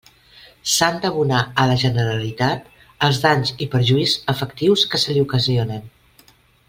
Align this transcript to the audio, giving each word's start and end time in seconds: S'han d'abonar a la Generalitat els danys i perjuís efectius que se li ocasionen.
S'han 0.75 0.95
d'abonar 1.01 1.41
a 1.63 1.65
la 1.71 1.75
Generalitat 1.83 2.65
els 3.09 3.21
danys 3.27 3.53
i 3.67 3.71
perjuís 3.75 4.17
efectius 4.35 4.87
que 4.95 5.03
se 5.05 5.17
li 5.19 5.23
ocasionen. 5.27 5.87